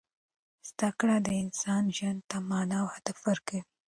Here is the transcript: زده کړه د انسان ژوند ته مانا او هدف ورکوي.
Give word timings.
زده 0.69 0.89
کړه 0.99 1.15
د 1.25 1.29
انسان 1.43 1.83
ژوند 1.97 2.21
ته 2.29 2.37
مانا 2.49 2.77
او 2.83 2.87
هدف 2.95 3.17
ورکوي. 3.29 3.61